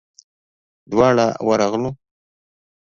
دواړه 0.91 1.27
ورغلو. 1.47 1.89